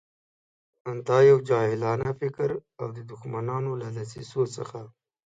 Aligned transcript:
دا 1.07 1.17
یو 1.29 1.37
جاهلانه 1.49 2.09
فکر 2.19 2.49
او 2.79 2.87
د 2.97 2.99
دښمنانو 3.11 3.71
له 3.81 3.87
دسیسو 3.97 4.43
څخه. 4.55 4.79